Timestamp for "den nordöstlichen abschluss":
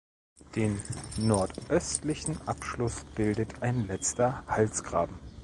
0.55-3.05